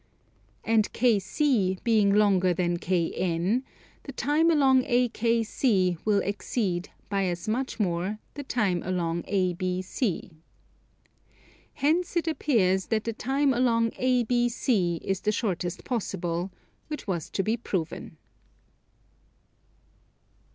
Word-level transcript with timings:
And 0.63 0.91
KC 0.93 1.77
being 1.83 2.11
longer 2.15 2.55
than 2.55 2.77
KN, 2.79 3.61
the 4.01 4.11
time 4.11 4.49
along 4.49 4.81
AKC 4.85 5.99
will 6.03 6.17
exceed, 6.23 6.89
by 7.07 7.25
as 7.25 7.47
much 7.47 7.79
more, 7.79 8.17
the 8.33 8.41
time 8.41 8.81
along 8.81 9.21
ABC. 9.31 10.31
Hence 11.75 12.17
it 12.17 12.27
appears 12.27 12.87
that 12.87 13.03
the 13.03 13.13
time 13.13 13.53
along 13.53 13.91
ABC 13.91 14.97
is 15.03 15.21
the 15.21 15.31
shortest 15.31 15.83
possible; 15.83 16.49
which 16.87 17.05
was 17.05 17.29
to 17.29 17.43
be 17.43 17.55
proven. 17.55 18.17